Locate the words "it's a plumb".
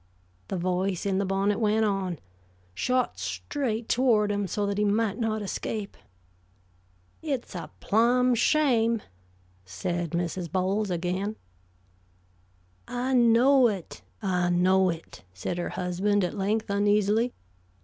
7.21-8.33